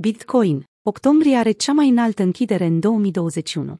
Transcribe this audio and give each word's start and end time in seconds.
Bitcoin. 0.00 0.64
Octombrie 0.82 1.36
are 1.36 1.52
cea 1.52 1.72
mai 1.72 1.88
înaltă 1.88 2.22
închidere 2.22 2.64
în 2.64 2.80
2021. 2.80 3.76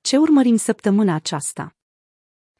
Ce 0.00 0.16
urmărim 0.16 0.56
săptămâna 0.56 1.14
aceasta? 1.14 1.76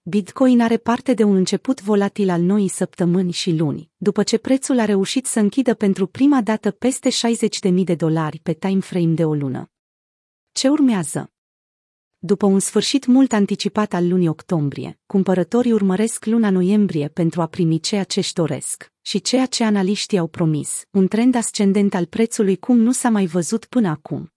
Bitcoin 0.02 0.60
are 0.60 0.76
parte 0.76 1.14
de 1.14 1.22
un 1.22 1.34
început 1.34 1.82
volatil 1.82 2.30
al 2.30 2.40
noii 2.40 2.68
săptămâni 2.68 3.32
și 3.32 3.56
luni, 3.56 3.90
după 3.96 4.22
ce 4.22 4.38
prețul 4.38 4.78
a 4.78 4.84
reușit 4.84 5.26
să 5.26 5.40
închidă 5.40 5.74
pentru 5.74 6.06
prima 6.06 6.42
dată 6.42 6.70
peste 6.70 7.08
60.000 7.68 7.84
de 7.84 7.94
dolari 7.94 8.38
pe 8.38 8.52
time 8.52 8.80
frame 8.80 9.14
de 9.14 9.24
o 9.24 9.34
lună. 9.34 9.70
Ce 10.52 10.68
urmează? 10.68 11.30
După 12.26 12.46
un 12.46 12.58
sfârșit 12.58 13.06
mult 13.06 13.32
anticipat 13.32 13.92
al 13.92 14.08
lunii 14.08 14.28
octombrie, 14.28 14.98
cumpărătorii 15.06 15.72
urmăresc 15.72 16.24
luna 16.24 16.50
noiembrie 16.50 17.08
pentru 17.08 17.40
a 17.40 17.46
primi 17.46 17.80
ceea 17.80 18.04
ce 18.04 18.18
își 18.18 18.32
doresc 18.32 18.92
și 19.00 19.20
ceea 19.20 19.46
ce 19.46 19.64
analiștii 19.64 20.18
au 20.18 20.26
promis, 20.26 20.84
un 20.90 21.08
trend 21.08 21.34
ascendent 21.34 21.94
al 21.94 22.06
prețului 22.06 22.56
cum 22.56 22.78
nu 22.78 22.92
s-a 22.92 23.08
mai 23.08 23.26
văzut 23.26 23.64
până 23.64 23.88
acum. 23.88 24.32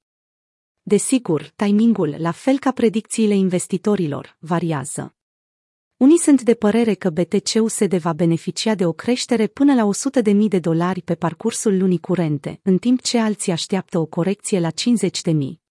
Desigur, 0.82 1.52
timingul, 1.56 2.16
la 2.18 2.32
fel 2.32 2.60
ca 2.60 2.72
predicțiile 2.72 3.36
investitorilor, 3.36 4.38
variază. 4.40 5.16
Unii 5.98 6.18
sunt 6.18 6.42
de 6.42 6.54
părere 6.54 6.94
că 6.94 7.10
BTC-USD 7.10 7.94
va 7.94 8.14
beneficia 8.14 8.76
de 8.76 8.86
o 8.86 8.92
creștere 8.92 9.48
până 9.48 9.74
la 9.74 9.90
100.000 10.34 10.36
de 10.48 10.60
dolari 10.60 11.02
pe 11.02 11.16
parcursul 11.16 11.78
lunii 11.78 12.00
curente, 12.00 12.60
în 12.64 12.78
timp 12.78 13.02
ce 13.02 13.20
alții 13.20 13.52
așteaptă 13.52 14.00
o 14.00 14.06
corecție 14.06 14.60
la 14.60 14.70
50.000. 14.72 15.69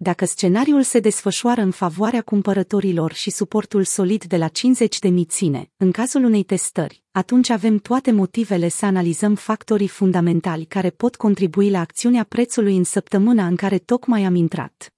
Dacă 0.00 0.24
scenariul 0.24 0.82
se 0.82 1.00
desfășoară 1.00 1.60
în 1.60 1.70
favoarea 1.70 2.22
cumpărătorilor 2.22 3.12
și 3.12 3.30
suportul 3.30 3.84
solid 3.84 4.24
de 4.24 4.36
la 4.36 4.48
50 4.48 4.98
de 4.98 5.08
mii 5.08 5.24
ține, 5.24 5.70
în 5.76 5.90
cazul 5.90 6.24
unei 6.24 6.42
testări, 6.42 7.02
atunci 7.10 7.50
avem 7.50 7.78
toate 7.78 8.10
motivele 8.10 8.68
să 8.68 8.84
analizăm 8.84 9.34
factorii 9.34 9.88
fundamentali 9.88 10.64
care 10.64 10.90
pot 10.90 11.16
contribui 11.16 11.70
la 11.70 11.80
acțiunea 11.80 12.24
prețului 12.24 12.76
în 12.76 12.84
săptămâna 12.84 13.46
în 13.46 13.56
care 13.56 13.78
tocmai 13.78 14.24
am 14.24 14.34
intrat. 14.34 14.94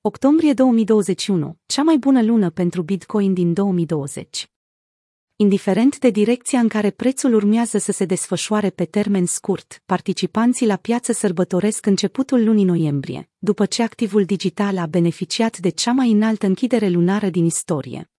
Octombrie 0.00 0.52
2021, 0.52 1.56
cea 1.66 1.82
mai 1.82 1.96
bună 1.96 2.22
lună 2.22 2.50
pentru 2.50 2.82
Bitcoin 2.82 3.34
din 3.34 3.52
2020 3.52 4.50
indiferent 5.40 5.98
de 5.98 6.10
direcția 6.10 6.58
în 6.58 6.68
care 6.68 6.90
prețul 6.90 7.34
urmează 7.34 7.78
să 7.78 7.92
se 7.92 8.04
desfășoare 8.04 8.70
pe 8.70 8.84
termen 8.84 9.26
scurt, 9.26 9.82
participanții 9.86 10.66
la 10.66 10.76
piață 10.76 11.12
sărbătoresc 11.12 11.86
începutul 11.86 12.44
lunii 12.44 12.64
noiembrie, 12.64 13.30
după 13.38 13.66
ce 13.66 13.82
activul 13.82 14.24
digital 14.24 14.78
a 14.78 14.86
beneficiat 14.86 15.58
de 15.58 15.68
cea 15.68 15.92
mai 15.92 16.10
înaltă 16.10 16.46
închidere 16.46 16.88
lunară 16.88 17.28
din 17.28 17.44
istorie. 17.44 18.10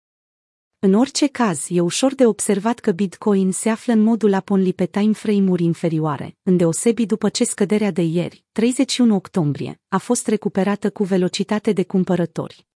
În 0.78 0.94
orice 0.94 1.26
caz, 1.26 1.66
e 1.68 1.80
ușor 1.80 2.14
de 2.14 2.26
observat 2.26 2.78
că 2.78 2.90
Bitcoin 2.90 3.52
se 3.52 3.68
află 3.68 3.92
în 3.92 4.00
modul 4.00 4.34
aponli 4.34 4.72
pe 4.72 4.86
time 4.86 5.12
frame-uri 5.12 5.64
inferioare, 5.64 6.36
îndeosebi 6.42 7.06
după 7.06 7.28
ce 7.28 7.44
scăderea 7.44 7.90
de 7.90 8.02
ieri, 8.02 8.44
31 8.52 9.14
octombrie, 9.14 9.80
a 9.88 9.98
fost 9.98 10.26
recuperată 10.26 10.90
cu 10.90 11.04
velocitate 11.04 11.72
de 11.72 11.84
cumpărători. 11.84 12.69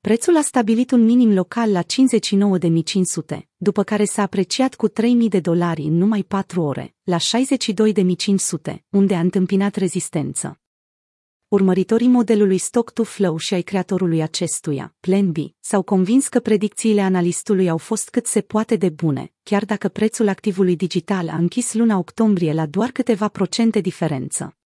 Prețul 0.00 0.36
a 0.36 0.40
stabilit 0.40 0.90
un 0.90 1.04
minim 1.04 1.32
local 1.32 1.70
la 1.72 1.82
59.500, 1.82 3.38
după 3.56 3.82
care 3.82 4.04
s-a 4.04 4.22
apreciat 4.22 4.74
cu 4.74 4.88
3.000 4.88 4.94
de 5.28 5.40
dolari 5.40 5.82
în 5.82 5.96
numai 5.96 6.22
4 6.22 6.62
ore, 6.62 6.94
la 7.02 7.16
62.500, 7.16 8.76
unde 8.88 9.14
a 9.14 9.20
întâmpinat 9.20 9.74
rezistență. 9.74 10.60
Urmăritorii 11.48 12.08
modelului 12.08 12.58
Stock 12.58 12.90
to 12.90 13.02
Flow 13.02 13.36
și 13.36 13.54
ai 13.54 13.62
creatorului 13.62 14.22
acestuia, 14.22 14.94
Plan 15.00 15.32
B, 15.32 15.36
s-au 15.58 15.82
convins 15.82 16.28
că 16.28 16.40
predicțiile 16.40 17.00
analistului 17.00 17.68
au 17.68 17.78
fost 17.78 18.08
cât 18.08 18.26
se 18.26 18.40
poate 18.40 18.76
de 18.76 18.88
bune, 18.88 19.32
chiar 19.42 19.64
dacă 19.64 19.88
prețul 19.88 20.28
activului 20.28 20.76
digital 20.76 21.28
a 21.28 21.36
închis 21.36 21.74
luna 21.74 21.98
octombrie 21.98 22.52
la 22.52 22.66
doar 22.66 22.90
câteva 22.90 23.28
procente 23.28 23.80
diferență. 23.80 24.56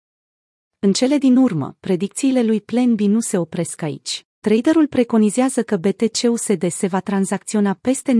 În 0.78 0.92
cele 0.92 1.18
din 1.18 1.36
urmă, 1.36 1.76
predicțiile 1.80 2.42
lui 2.42 2.60
Plan 2.60 2.94
B 2.94 3.00
nu 3.00 3.20
se 3.20 3.38
opresc 3.38 3.82
aici. 3.82 4.26
Traderul 4.44 4.86
preconizează 4.86 5.62
că 5.62 5.76
BTC-USD 5.76 6.70
se 6.70 6.86
va 6.86 7.00
tranzacționa 7.00 7.74
peste 7.74 8.18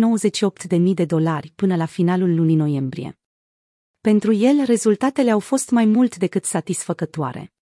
98.000 0.78 0.78
de 0.94 1.04
dolari 1.04 1.52
până 1.56 1.76
la 1.76 1.84
finalul 1.84 2.34
lunii 2.34 2.56
noiembrie. 2.56 3.18
Pentru 4.00 4.32
el, 4.32 4.64
rezultatele 4.64 5.30
au 5.30 5.38
fost 5.38 5.70
mai 5.70 5.84
mult 5.84 6.16
decât 6.16 6.44
satisfăcătoare. 6.44 7.52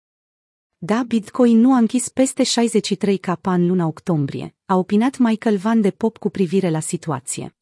Da, 0.79 1.03
Bitcoin 1.07 1.59
nu 1.59 1.75
a 1.75 1.77
închis 1.77 2.09
peste 2.09 2.43
63k 2.43 3.41
în 3.43 3.67
luna 3.67 3.87
octombrie, 3.87 4.55
a 4.65 4.77
opinat 4.77 5.19
Michael 5.19 5.57
Van 5.57 5.81
de 5.81 5.91
Pop 5.91 6.19
cu 6.19 6.31
privire 6.31 6.71
la 6.71 6.81
situație. 6.81 7.57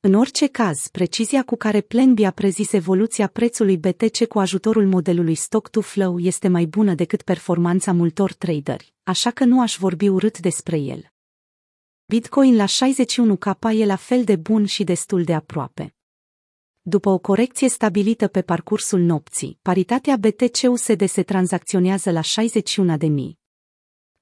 În 0.00 0.14
orice 0.14 0.46
caz, 0.46 0.86
precizia 0.86 1.42
cu 1.42 1.56
care 1.56 1.80
Plan 1.80 2.24
a 2.24 2.30
prezis 2.30 2.72
evoluția 2.72 3.26
prețului 3.26 3.76
BTC 3.76 4.26
cu 4.26 4.38
ajutorul 4.38 4.86
modelului 4.86 5.34
Stock 5.34 5.68
to 5.68 5.80
Flow 5.80 6.18
este 6.18 6.48
mai 6.48 6.66
bună 6.66 6.94
decât 6.94 7.22
performanța 7.22 7.92
multor 7.92 8.32
traderi, 8.32 8.94
așa 9.02 9.30
că 9.30 9.44
nu 9.44 9.60
aș 9.60 9.76
vorbi 9.76 10.08
urât 10.08 10.38
despre 10.38 10.78
el. 10.78 11.12
Bitcoin 12.06 12.56
la 12.56 12.64
61K 12.64 13.78
e 13.78 13.84
la 13.84 13.96
fel 13.96 14.24
de 14.24 14.36
bun 14.36 14.64
și 14.64 14.84
destul 14.84 15.24
de 15.24 15.34
aproape. 15.34 15.94
După 16.82 17.10
o 17.10 17.18
corecție 17.18 17.68
stabilită 17.68 18.28
pe 18.28 18.42
parcursul 18.42 19.00
nopții, 19.00 19.58
paritatea 19.62 20.16
BTC-USD 20.16 21.08
se 21.08 21.22
tranzacționează 21.22 22.10
la 22.10 22.20
61.000. 22.20 23.47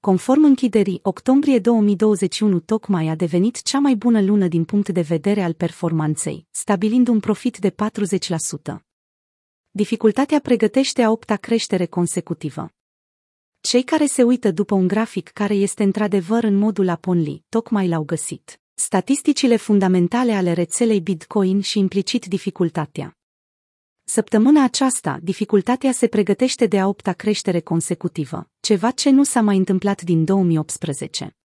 Conform 0.06 0.44
închiderii, 0.44 1.00
octombrie 1.03 1.59
2021 1.59 2.61
tocmai 2.61 3.09
a 3.09 3.15
devenit 3.15 3.62
cea 3.62 3.78
mai 3.78 3.94
bună 3.94 4.22
lună 4.22 4.49
din 4.49 4.65
punct 4.65 4.89
de 4.89 5.00
vedere 5.00 5.43
al 5.43 5.53
performanței, 5.53 6.47
stabilind 6.50 7.09
un 7.09 7.21
profit 7.21 7.59
de 7.59 7.71
40%. 7.71 7.75
Dificultatea 9.71 10.41
pregătește 10.41 11.03
a 11.03 11.11
opta 11.11 11.37
creștere 11.37 11.87
consecutivă. 11.87 12.69
Cei 13.61 13.83
care 13.83 14.06
se 14.06 14.22
uită 14.22 14.50
după 14.50 14.75
un 14.75 14.87
grafic 14.87 15.28
care 15.28 15.55
este 15.55 15.83
într-adevăr 15.83 16.45
în 16.45 16.55
modul 16.55 16.89
Aponli, 16.89 17.45
tocmai 17.49 17.89
l-au 17.89 18.03
găsit. 18.03 18.61
Statisticile 18.75 19.56
fundamentale 19.56 20.33
ale 20.33 20.53
rețelei 20.53 21.00
Bitcoin 21.00 21.61
și 21.61 21.78
implicit 21.78 22.27
dificultatea. 22.27 23.19
Săptămâna 24.09 24.65
aceasta, 24.65 25.19
dificultatea 25.22 25.93
se 25.93 26.06
pregătește 26.06 26.67
de 26.67 26.78
a 26.78 26.89
opta 26.89 27.12
creștere 27.12 27.61
consecutivă, 27.61 28.50
ceva 28.61 28.91
ce 28.91 29.11
nu 29.11 29.25
s-a 29.25 29.41
mai 29.41 29.56
întâmplat 29.56 30.03
din 30.03 30.25
2018. 30.25 31.37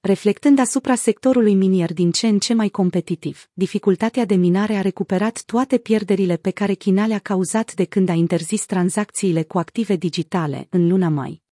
Reflectând 0.00 0.58
asupra 0.58 0.94
sectorului 0.94 1.54
minier 1.54 1.92
din 1.92 2.10
ce 2.10 2.26
în 2.26 2.38
ce 2.38 2.54
mai 2.54 2.68
competitiv, 2.68 3.48
dificultatea 3.52 4.24
de 4.24 4.34
minare 4.34 4.74
a 4.74 4.80
recuperat 4.80 5.42
toate 5.42 5.78
pierderile 5.78 6.36
pe 6.36 6.50
care 6.50 6.74
China 6.74 7.06
le-a 7.06 7.18
cauzat 7.18 7.74
de 7.74 7.84
când 7.84 8.08
a 8.08 8.12
interzis 8.12 8.64
tranzacțiile 8.64 9.42
cu 9.42 9.58
active 9.58 9.96
digitale 9.96 10.66
în 10.70 10.88
luna 10.88 11.08
mai. 11.08 11.42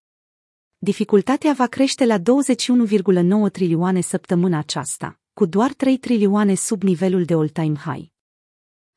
Dificultatea 0.77 1.53
va 1.53 1.67
crește 1.67 2.05
la 2.05 2.17
21,9 2.19 2.23
trilioane 3.51 4.01
săptămâna 4.01 4.57
aceasta, 4.57 5.19
cu 5.33 5.45
doar 5.45 5.73
3 5.73 5.97
trilioane 5.97 6.55
sub 6.55 6.83
nivelul 6.83 7.23
de 7.23 7.33
all-time 7.33 7.75
high. 7.75 8.12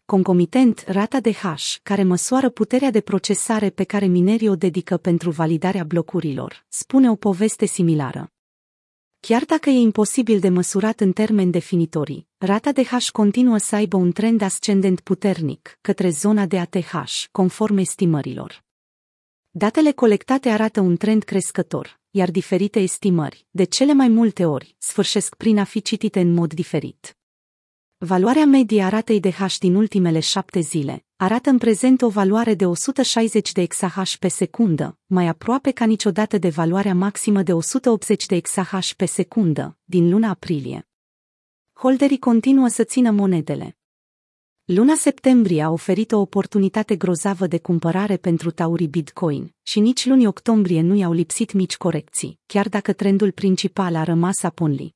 Concomitent, 0.06 0.84
rata 0.87 1.21
de 1.21 1.33
hash, 1.33 1.77
care 1.83 2.03
măsoară 2.03 2.50
puterea 2.50 2.91
de 2.91 3.00
procesare 3.00 3.71
pe 3.71 3.84
care 3.84 4.06
minerii 4.06 4.49
o 4.49 4.56
dedică 4.56 4.97
pentru 4.97 5.31
validarea 5.31 5.84
blocurilor, 5.84 6.65
spune 6.69 7.11
o 7.11 7.15
poveste 7.15 7.65
similară. 7.65 8.33
Chiar 9.21 9.45
dacă 9.45 9.71
e 9.71 9.78
imposibil 9.78 10.41
de 10.41 10.49
măsurat 10.49 11.00
în 11.00 11.12
termeni 11.12 11.50
definitorii, 11.50 12.28
rata 12.39 12.72
de 12.72 12.84
hash 12.84 13.11
continuă 13.11 13.59
să 13.59 13.75
aibă 13.75 13.97
un 13.97 14.12
trend 14.12 14.41
ascendent 14.41 15.00
puternic 15.00 15.78
către 15.81 16.11
zona 16.11 16.47
de 16.47 16.59
ATH, 16.59 17.25
conform 17.33 17.77
estimărilor. 17.77 18.65
Datele 19.50 19.93
colectate 19.93 20.49
arată 20.49 20.81
un 20.81 20.97
trend 20.97 21.22
crescător, 21.22 22.00
iar 22.11 22.31
diferite 22.31 22.81
estimări, 22.81 23.47
de 23.50 23.65
cele 23.65 23.93
mai 23.93 24.09
multe 24.09 24.45
ori, 24.45 24.77
sfârșesc 24.78 25.34
prin 25.34 25.59
a 25.59 25.65
fi 25.65 25.83
citite 25.83 26.21
în 26.21 26.33
mod 26.33 26.55
diferit. 26.55 27.16
Valoarea 27.99 28.45
medie 28.45 28.83
a 28.83 28.89
ratei 28.89 29.21
de 29.21 29.31
hash 29.31 29.59
din 29.59 29.75
ultimele 29.75 30.21
șapte 30.21 30.61
zile 30.61 31.05
arată 31.17 31.51
în 31.51 31.59
prezent 31.59 32.03
o 32.03 32.09
valoare 32.09 32.55
de 32.55 32.67
160 32.67 33.53
de 33.53 33.61
exahash 33.61 34.17
pe 34.17 34.29
secundă, 34.29 34.98
mai 35.07 35.27
aproape 35.27 35.71
ca 35.71 35.84
niciodată 35.84 36.39
de 36.39 36.48
valoarea 36.48 36.95
maximă 36.95 37.43
de 37.43 37.53
180 37.53 38.27
de 38.27 38.34
exahash 38.34 38.93
pe 38.93 39.04
secundă, 39.04 39.78
din 39.84 40.10
luna 40.10 40.28
aprilie. 40.28 40.89
Holderii 41.72 42.19
continuă 42.19 42.69
să 42.69 42.84
țină 42.84 43.10
monedele. 43.10 43.77
Luna 44.65 44.95
septembrie 44.95 45.63
a 45.63 45.71
oferit 45.71 46.13
o 46.13 46.21
oportunitate 46.21 46.97
grozavă 46.97 47.47
de 47.47 47.59
cumpărare 47.59 48.16
pentru 48.16 48.51
taurii 48.51 48.89
Bitcoin 48.89 49.54
și 49.63 49.81
nici 49.81 50.07
luni 50.07 50.27
octombrie 50.27 50.81
nu 50.81 50.95
i-au 50.95 51.13
lipsit 51.13 51.53
mici 51.53 51.77
corecții, 51.77 52.41
chiar 52.47 52.69
dacă 52.69 52.93
trendul 52.93 53.33
principal 53.33 53.95
a 53.95 54.03
rămas 54.03 54.43
aponli. 54.43 54.96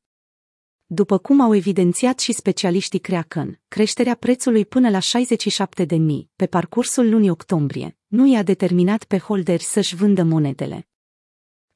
După 0.92 1.19
cum 1.19 1.40
au 1.40 1.54
evidențiat 1.54 2.19
și 2.19 2.32
specialiștii 2.32 2.98
Creacăn, 2.98 3.60
creșterea 3.69 4.14
prețului 4.14 4.64
până 4.64 4.90
la 4.90 4.98
67 4.98 5.84
de 5.84 5.96
mii 5.96 6.31
pe 6.37 6.46
parcursul 6.46 7.10
lunii 7.10 7.31
octombrie 7.31 7.96
nu 8.06 8.32
i-a 8.32 8.42
determinat 8.42 9.04
pe 9.04 9.19
holderi 9.19 9.62
să-și 9.62 9.94
vândă 9.94 10.22
monedele. 10.22 10.88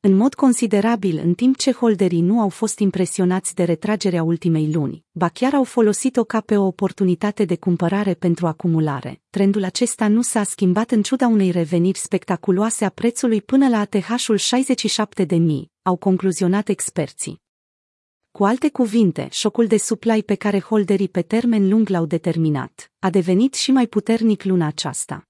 în 0.00 0.16
mod 0.16 0.34
considerabil 0.34 1.20
în 1.24 1.34
timp 1.34 1.56
ce 1.56 1.72
holderii 1.72 2.20
nu 2.20 2.40
au 2.40 2.48
fost 2.48 2.78
impresionați 2.78 3.54
de 3.54 3.64
retragerea 3.64 4.22
ultimei 4.22 4.72
luni, 4.72 5.04
ba 5.12 5.28
chiar 5.28 5.54
au 5.54 5.64
folosit-o 5.64 6.24
ca 6.24 6.40
pe 6.40 6.56
o 6.56 6.66
oportunitate 6.66 7.44
de 7.44 7.56
cumpărare 7.56 8.14
pentru 8.14 8.46
acumulare. 8.46 9.22
Trendul 9.30 9.64
acesta 9.64 10.08
nu 10.08 10.22
s-a 10.22 10.42
schimbat 10.42 10.90
în 10.90 11.02
ciuda 11.02 11.26
unei 11.26 11.50
reveniri 11.50 11.98
spectaculoase 11.98 12.84
a 12.84 12.88
prețului 12.88 13.42
până 13.42 13.68
la 13.68 13.78
ATH-ul 13.78 14.36
67 14.36 15.24
de 15.24 15.36
mii, 15.36 15.70
au 15.82 15.96
concluzionat 15.96 16.68
experții. 16.68 17.42
Cu 18.38 18.44
alte 18.44 18.70
cuvinte, 18.70 19.28
șocul 19.30 19.66
de 19.66 19.76
supply 19.76 20.22
pe 20.22 20.34
care 20.34 20.60
holderii 20.60 21.08
pe 21.08 21.22
termen 21.22 21.68
lung 21.68 21.88
l-au 21.88 22.06
determinat, 22.06 22.92
a 22.98 23.10
devenit 23.10 23.54
și 23.54 23.70
mai 23.70 23.86
puternic 23.86 24.44
luna 24.44 24.66
aceasta. 24.66 25.28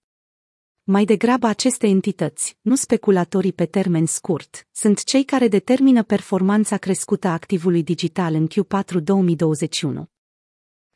Mai 0.85 1.05
degrabă 1.05 1.47
aceste 1.47 1.87
entități, 1.87 2.59
nu 2.61 2.77
speculatorii 2.77 3.53
pe 3.53 3.67
termen 3.67 4.07
scurt, 4.07 4.69
sunt 4.73 5.03
cei 5.03 5.25
care 5.25 5.49
determină 5.49 6.03
performanța 6.03 6.77
crescută 6.77 7.29
a 7.29 7.33
activului 7.33 7.83
digital 7.83 8.35
în 8.35 8.49
Q4 8.49 9.03
2021. 9.03 10.07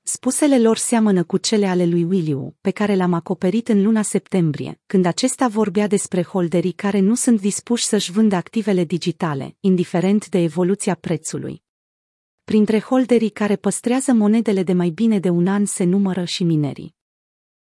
Spusele 0.03 0.59
lor 0.59 0.77
seamănă 0.77 1.25
cu 1.25 1.37
cele 1.37 1.67
ale 1.67 1.87
lui 1.87 2.05
Williu, 2.05 2.57
pe 2.61 2.71
care 2.71 2.95
l-am 2.95 3.13
acoperit 3.13 3.69
în 3.69 3.83
luna 3.83 4.03
septembrie, 4.03 4.81
când 4.87 5.05
acesta 5.05 5.49
vorbea 5.49 5.87
despre 5.87 6.23
holderii 6.23 6.73
care 6.73 7.01
nu 7.01 7.15
sunt 7.15 7.41
dispuși 7.41 7.85
să-și 7.85 8.13
vândă 8.13 8.35
activele 8.35 8.85
digitale, 8.85 9.57
indiferent 9.61 10.29
de 10.29 10.39
evoluția 10.39 10.95
prețului. 10.95 11.67
Printre 12.49 12.81
holderii 12.81 13.31
care 13.31 13.57
păstrează 13.57 14.13
monedele 14.13 14.63
de 14.63 14.73
mai 14.73 14.91
bine 14.91 15.19
de 15.19 15.29
un 15.29 15.47
an 15.47 15.65
se 15.65 15.85
numără 15.85 16.25
și 16.25 16.45
minerii. 16.45 16.95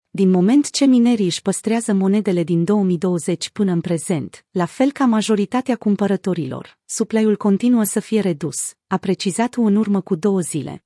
Din 0.09 0.29
moment 0.29 0.69
ce 0.69 0.85
minerii 0.85 1.25
își 1.25 1.41
păstrează 1.41 1.93
monedele 1.93 2.43
din 2.43 2.63
2020 2.63 3.49
până 3.49 3.71
în 3.71 3.81
prezent, 3.81 4.45
la 4.51 4.65
fel 4.65 4.91
ca 4.91 5.05
majoritatea 5.05 5.75
cumpărătorilor, 5.75 6.79
suplaiul 6.85 7.35
continuă 7.35 7.83
să 7.83 7.99
fie 7.99 8.19
redus, 8.19 8.73
a 8.87 8.97
precizat 8.97 9.53
în 9.53 9.75
urmă 9.75 10.01
cu 10.01 10.15
două 10.15 10.39
zile. 10.39 10.83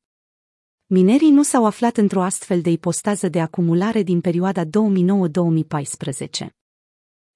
Minerii 0.86 1.31
nu 1.31 1.44
s-au 1.44 1.65
aflat 1.65 1.97
într-o 1.97 2.21
astfel 2.21 2.62
de 2.62 2.69
ipostază 2.69 3.30
de 3.30 3.41
acumulare 3.41 4.03
din 4.03 4.21
perioada 4.21 4.65
2009-2014. 4.65 4.69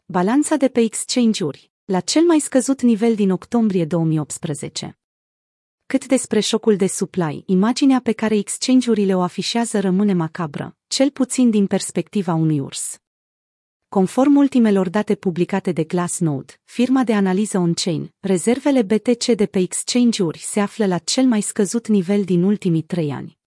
Balanța 0.05 0.55
de 0.55 0.67
pe 0.67 0.79
exchange-uri, 0.79 1.71
la 1.85 1.99
cel 1.99 2.23
mai 2.23 2.39
scăzut 2.39 2.81
nivel 2.81 3.15
din 3.15 3.31
octombrie 3.31 3.85
2018. 3.85 4.97
Cât 5.93 6.07
despre 6.07 6.39
șocul 6.39 6.75
de 6.75 6.87
supply, 6.87 7.43
imaginea 7.45 7.99
pe 8.03 8.11
care 8.11 8.35
exchange-urile 8.35 9.15
o 9.15 9.21
afișează 9.21 9.79
rămâne 9.79 10.13
macabră, 10.13 10.77
cel 10.87 11.09
puțin 11.09 11.49
din 11.49 11.67
perspectiva 11.67 12.33
unui 12.33 12.59
urs. 12.59 12.97
Conform 13.89 14.35
ultimelor 14.35 14.89
date 14.89 15.15
publicate 15.15 15.71
de 15.71 15.83
Glassnode, 15.83 16.53
firma 16.63 17.03
de 17.03 17.13
analiză 17.13 17.57
on-chain, 17.57 18.13
rezervele 18.19 18.81
BTC 18.81 19.25
de 19.25 19.45
pe 19.45 19.59
exchange-uri 19.59 20.39
se 20.39 20.59
află 20.59 20.85
la 20.85 20.97
cel 20.97 21.25
mai 21.25 21.41
scăzut 21.41 21.87
nivel 21.87 22.23
din 22.23 22.43
ultimii 22.43 22.83
trei 22.83 23.11
ani. 23.11 23.37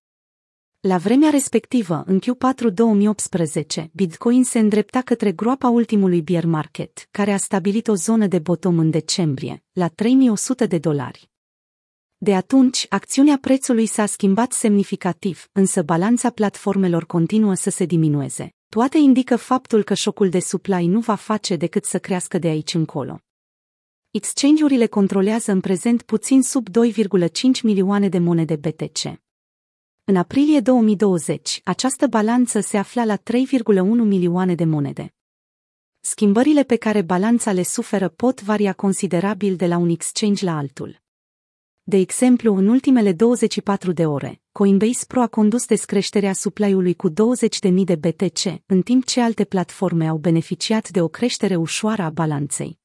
La 0.80 0.98
vremea 0.98 1.30
respectivă, 1.30 2.04
în 2.06 2.20
Q4 2.20 2.72
2018, 2.74 3.90
Bitcoin 3.92 4.44
se 4.44 4.58
îndrepta 4.58 5.00
către 5.00 5.32
groapa 5.32 5.68
ultimului 5.68 6.22
bear 6.22 6.44
market, 6.44 7.08
care 7.10 7.32
a 7.32 7.36
stabilit 7.36 7.88
o 7.88 7.94
zonă 7.94 8.26
de 8.26 8.38
bottom 8.38 8.78
în 8.78 8.90
decembrie, 8.90 9.64
la 9.72 9.88
3100 9.88 10.66
de 10.66 10.78
dolari. 10.78 11.34
De 12.18 12.34
atunci, 12.34 12.86
acțiunea 12.88 13.38
prețului 13.40 13.86
s-a 13.86 14.06
schimbat 14.06 14.52
semnificativ, 14.52 15.48
însă 15.52 15.82
balanța 15.82 16.30
platformelor 16.30 17.06
continuă 17.06 17.54
să 17.54 17.70
se 17.70 17.84
diminueze. 17.84 18.50
Toate 18.68 18.98
indică 18.98 19.36
faptul 19.36 19.82
că 19.82 19.94
șocul 19.94 20.28
de 20.28 20.38
supply 20.38 20.86
nu 20.86 21.00
va 21.00 21.14
face 21.14 21.56
decât 21.56 21.84
să 21.84 21.98
crească 21.98 22.38
de 22.38 22.48
aici 22.48 22.74
încolo. 22.74 23.20
Exchange-urile 24.10 24.86
controlează 24.86 25.52
în 25.52 25.60
prezent 25.60 26.02
puțin 26.02 26.42
sub 26.42 26.68
2,5 26.68 27.28
milioane 27.62 28.08
de 28.08 28.18
monede 28.18 28.56
BTC. 28.56 29.20
În 30.04 30.16
aprilie 30.16 30.60
2020, 30.60 31.60
această 31.64 32.06
balanță 32.06 32.60
se 32.60 32.76
afla 32.76 33.04
la 33.04 33.16
3,1 33.16 33.22
milioane 33.84 34.54
de 34.54 34.64
monede. 34.64 35.14
Schimbările 36.00 36.62
pe 36.62 36.76
care 36.76 37.02
balanța 37.02 37.52
le 37.52 37.62
suferă 37.62 38.08
pot 38.08 38.42
varia 38.42 38.72
considerabil 38.72 39.56
de 39.56 39.66
la 39.66 39.76
un 39.76 39.88
exchange 39.88 40.44
la 40.44 40.56
altul. 40.56 41.04
De 41.88 41.96
exemplu, 41.96 42.54
în 42.54 42.68
ultimele 42.68 43.12
24 43.12 43.92
de 43.92 44.06
ore, 44.06 44.40
Coinbase 44.52 45.04
Pro 45.08 45.20
a 45.20 45.26
condus 45.26 45.66
descreșterea 45.66 46.32
supply-ului 46.32 46.94
cu 46.94 47.10
20.000 47.10 47.14
de 47.84 47.94
BTC, 47.94 48.62
în 48.66 48.82
timp 48.82 49.04
ce 49.04 49.20
alte 49.20 49.44
platforme 49.44 50.08
au 50.08 50.16
beneficiat 50.16 50.88
de 50.88 51.00
o 51.00 51.08
creștere 51.08 51.56
ușoară 51.56 52.02
a 52.02 52.10
balanței. 52.10 52.78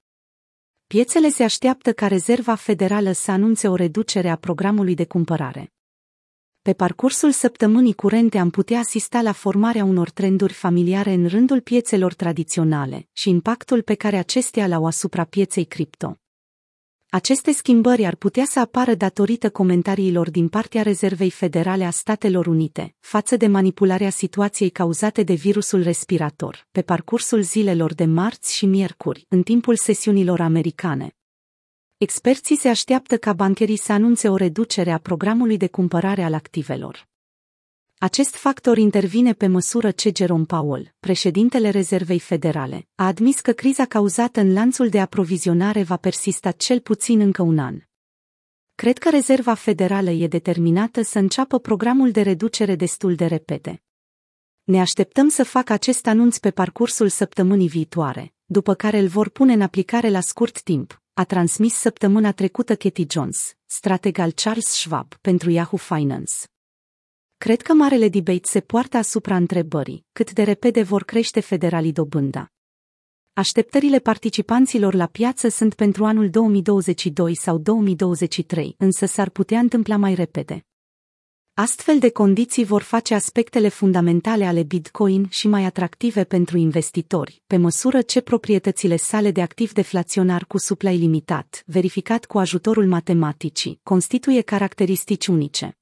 Piețele 0.88 1.30
se 1.30 1.44
așteaptă 1.44 1.94
ca 1.94 2.08
Rezerva 2.08 2.56
Federală 2.56 3.12
să 3.12 3.32
anunțe 3.32 3.68
o 3.68 3.76
reducere 3.76 4.30
a 4.30 4.36
programului 4.36 4.96
de 4.96 5.06
cumpărare. 5.06 5.74
Pe 6.62 6.74
parcursul 6.74 7.32
săptămânii 7.32 7.94
curente 7.94 8.38
am 8.38 8.50
putea 8.50 8.80
asista 8.80 9.22
la 9.22 9.32
formarea 9.32 9.84
unor 9.84 10.10
trenduri 10.10 10.54
familiare 10.54 11.12
în 11.12 11.28
rândul 11.28 11.62
piețelor 11.62 12.14
tradiționale 12.14 13.08
și 13.12 13.30
impactul 13.30 13.82
pe 13.82 13.94
care 13.94 14.18
acestea 14.18 14.68
l-au 14.68 14.86
asupra 14.86 15.24
pieței 15.24 15.66
cripto. 15.66 16.16
Aceste 17.14 17.52
schimbări 17.52 18.06
ar 18.06 18.16
putea 18.16 18.46
să 18.46 18.60
apară 18.60 18.94
datorită 18.94 19.50
comentariilor 19.50 20.30
din 20.30 20.48
partea 20.48 20.82
Rezervei 20.82 21.30
Federale 21.30 21.86
a 21.86 21.90
Statelor 21.90 22.48
Unite, 22.48 22.96
față 23.00 23.38
de 23.38 23.48
manipularea 23.48 24.10
situației 24.10 24.70
cauzate 24.70 25.24
de 25.24 25.34
virusul 25.34 25.84
respirator, 25.84 26.68
pe 26.72 26.82
parcursul 26.82 27.42
zilelor 27.42 27.94
de 27.94 28.06
marți 28.06 28.56
și 28.56 28.66
miercuri, 28.66 29.26
în 29.30 29.44
timpul 29.44 29.76
sesiunilor 29.76 30.40
americane. 30.40 31.16
Experții 31.98 32.56
se 32.56 32.68
așteaptă 32.68 33.18
ca 33.18 33.34
bancherii 33.34 33.78
să 33.78 33.92
anunțe 33.92 34.30
o 34.30 34.36
reducere 34.36 34.92
a 34.92 34.98
programului 34.98 35.58
de 35.58 35.68
cumpărare 35.68 36.24
al 36.24 36.34
activelor. 36.34 37.11
Acest 38.04 38.36
factor 38.36 38.78
intervine 38.78 39.34
pe 39.34 39.48
măsură 39.48 39.92
ce 39.92 40.12
Jerome 40.16 40.44
Powell, 40.44 40.94
președintele 41.00 41.70
Rezervei 41.70 42.20
Federale, 42.20 42.88
a 42.96 43.06
admis 43.06 43.40
că 43.40 43.52
criza 43.52 43.86
cauzată 43.86 44.40
în 44.40 44.54
lanțul 44.54 44.90
de 44.90 45.00
aprovizionare 45.00 45.84
va 45.84 45.98
persista 45.98 46.52
cel 46.52 46.80
puțin 46.80 47.20
încă 47.20 47.42
un 47.42 47.60
an. 47.60 47.78
Cred 48.76 48.98
că 48.98 49.10
Rezerva 49.10 49.54
Federală 49.54 50.10
e 50.10 50.28
determinată 50.28 51.02
să 51.02 51.20
înceapă 51.20 51.60
programul 51.60 52.12
de 52.12 52.22
reducere 52.22 52.76
destul 52.76 53.16
de 53.16 53.26
repede. 53.26 53.84
Ne 54.64 54.80
așteptăm 54.80 55.30
să 55.30 55.44
facă 55.44 55.74
acest 55.74 56.08
anunț 56.08 56.38
pe 56.38 56.52
parcursul 56.52 57.10
săptămânii 57.10 57.68
viitoare, 57.68 58.34
după 58.46 58.74
care 58.74 59.00
îl 59.00 59.08
vor 59.08 59.30
pune 59.30 59.54
în 59.54 59.62
aplicare 59.62 60.10
la 60.10 60.20
scurt 60.20 60.62
timp, 60.62 61.02
a 61.14 61.24
transmis 61.24 61.74
săptămâna 61.74 62.32
trecută 62.32 62.76
Katie 62.76 63.06
Jones, 63.10 63.54
strateg 63.66 64.18
al 64.18 64.32
Charles 64.32 64.66
Schwab 64.66 65.16
pentru 65.16 65.50
Yahoo 65.50 65.78
Finance. 65.78 66.34
Cred 67.44 67.62
că 67.62 67.74
marele 67.74 68.10
debate 68.10 68.40
se 68.44 68.60
poartă 68.60 68.98
asupra 68.98 69.36
întrebării, 69.36 70.06
cât 70.12 70.32
de 70.34 70.44
repede 70.44 70.82
vor 70.82 71.04
crește 71.04 71.40
federalii 71.40 71.92
dobânda. 71.92 72.52
Așteptările 73.34 74.00
participanților 74.00 74.94
la 74.94 75.06
piață 75.06 75.48
sunt 75.48 75.74
pentru 75.74 76.06
anul 76.06 76.30
2022 76.30 77.36
sau 77.36 77.58
2023, 77.58 78.76
însă 78.78 79.06
s-ar 79.06 79.30
putea 79.30 79.60
întâmpla 79.60 79.98
mai 79.98 80.14
repede. 80.14 80.66
Astfel 81.54 82.00
de 82.00 82.10
condiții 82.10 82.64
vor 82.64 82.82
face 82.82 83.14
aspectele 83.14 83.68
fundamentale 83.68 84.46
ale 84.46 84.64
Bitcoin 84.64 85.28
și 85.30 85.48
mai 85.48 85.66
atractive 85.66 86.24
pentru 86.24 86.58
investitori, 86.58 87.42
pe 87.48 87.58
măsură 87.58 88.02
ce 88.02 88.22
proprietățile 88.22 88.96
sale 88.96 89.32
de 89.32 89.42
activ 89.42 89.72
deflaționar 89.74 90.46
cu 90.46 90.58
supply 90.58 90.98
limitat, 90.98 91.64
verificat 91.66 92.26
cu 92.26 92.38
ajutorul 92.38 92.86
matematicii, 92.86 93.80
constituie 93.84 94.42
caracteristici 94.42 95.28
unice. 95.28 95.76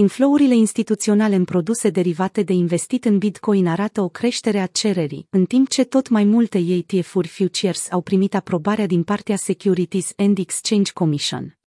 Inflourile 0.00 0.54
instituționale 0.54 1.34
în 1.34 1.44
produse 1.44 1.90
derivate 1.90 2.42
de 2.42 2.52
investit 2.52 3.04
în 3.04 3.18
Bitcoin 3.18 3.66
arată 3.66 4.00
o 4.00 4.08
creștere 4.08 4.58
a 4.58 4.66
cererii, 4.66 5.26
în 5.30 5.44
timp 5.44 5.68
ce 5.68 5.84
tot 5.84 6.08
mai 6.08 6.24
multe 6.24 6.58
ETF-uri 6.58 7.28
futures 7.28 7.90
au 7.90 8.00
primit 8.00 8.34
aprobarea 8.34 8.86
din 8.86 9.02
partea 9.02 9.36
Securities 9.36 10.12
and 10.16 10.38
Exchange 10.38 10.92
Commission. 10.92 11.59